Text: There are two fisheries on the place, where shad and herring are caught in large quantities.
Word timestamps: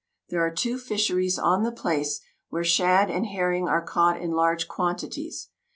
There 0.29 0.43
are 0.43 0.49
two 0.49 0.79
fisheries 0.79 1.37
on 1.37 1.61
the 1.61 1.71
place, 1.71 2.21
where 2.49 2.63
shad 2.63 3.11
and 3.11 3.27
herring 3.27 3.67
are 3.67 3.85
caught 3.85 4.19
in 4.19 4.31
large 4.31 4.67
quantities. 4.67 5.49